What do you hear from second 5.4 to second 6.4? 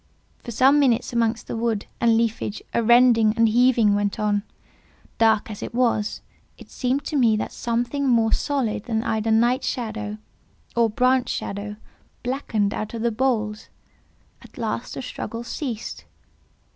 as it was,